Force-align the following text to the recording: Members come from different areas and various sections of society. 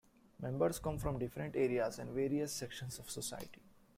Members 0.41 0.79
come 0.79 0.97
from 0.97 1.19
different 1.19 1.55
areas 1.55 1.99
and 1.99 2.09
various 2.09 2.51
sections 2.51 2.97
of 2.97 3.07
society. 3.07 3.61